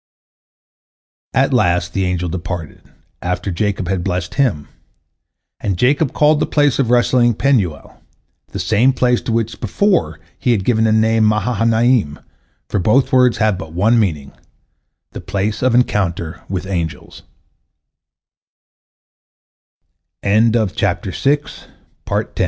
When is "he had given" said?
10.39-10.85